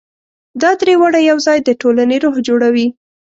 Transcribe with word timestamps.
دا 0.61 0.71
درې 0.81 0.93
واړه 0.99 1.19
یو 1.29 1.37
ځای 1.45 1.59
د 1.63 1.69
ټولنې 1.81 2.17
روح 2.23 2.35
جوړوي. 2.47 2.87